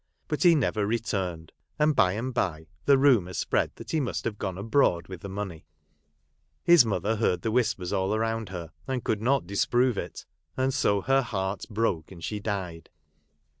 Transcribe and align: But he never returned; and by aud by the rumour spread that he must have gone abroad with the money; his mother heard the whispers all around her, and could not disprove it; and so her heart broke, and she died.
But 0.27 0.41
he 0.41 0.55
never 0.55 0.83
returned; 0.87 1.51
and 1.77 1.95
by 1.95 2.17
aud 2.17 2.33
by 2.33 2.65
the 2.85 2.97
rumour 2.97 3.33
spread 3.33 3.73
that 3.75 3.91
he 3.91 3.99
must 3.99 4.25
have 4.25 4.39
gone 4.39 4.57
abroad 4.57 5.07
with 5.07 5.21
the 5.21 5.29
money; 5.29 5.67
his 6.63 6.83
mother 6.83 7.17
heard 7.17 7.43
the 7.43 7.51
whispers 7.51 7.93
all 7.93 8.15
around 8.15 8.49
her, 8.49 8.71
and 8.87 9.03
could 9.03 9.21
not 9.21 9.45
disprove 9.45 9.99
it; 9.99 10.25
and 10.57 10.73
so 10.73 11.01
her 11.01 11.21
heart 11.21 11.65
broke, 11.69 12.11
and 12.11 12.23
she 12.23 12.39
died. 12.39 12.89